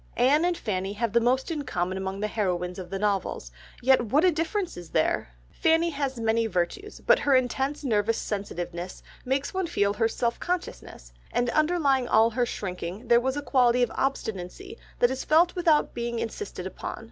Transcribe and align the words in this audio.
Anne 0.17 0.43
and 0.45 0.57
Fanny 0.57 0.93
have 0.93 1.13
the 1.13 1.19
most 1.21 1.51
in 1.51 1.61
common 1.63 1.95
among 1.95 2.19
the 2.21 2.27
heroines 2.27 2.79
of 2.79 2.89
the 2.89 2.97
novels, 2.97 3.51
yet 3.83 4.01
what 4.05 4.25
a 4.25 4.31
difference 4.31 4.75
is 4.75 4.89
there! 4.89 5.29
Fanny 5.51 5.91
has 5.91 6.19
many 6.19 6.47
virtues, 6.47 6.99
but 7.05 7.19
her 7.19 7.35
intense 7.35 7.83
nervous 7.83 8.17
sensitiveness 8.17 9.03
makes 9.25 9.53
one 9.53 9.67
feel 9.67 9.93
her 9.93 10.07
self 10.07 10.39
consciousness, 10.39 11.13
and 11.31 11.51
underlying 11.51 12.07
all 12.07 12.31
her 12.31 12.47
shrinking 12.47 13.09
there 13.09 13.21
was 13.21 13.37
a 13.37 13.43
quality 13.43 13.83
of 13.83 13.91
obstinacy 13.93 14.75
that 14.97 15.11
is 15.11 15.23
felt 15.23 15.53
without 15.53 15.93
being 15.93 16.17
insisted 16.17 16.65
upon. 16.65 16.99